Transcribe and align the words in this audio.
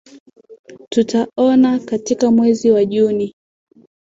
Tutaoana 0.89 1.79
katika 1.79 2.31
mwezi 2.31 2.71
wa 2.71 2.85
Juni. 2.85 3.35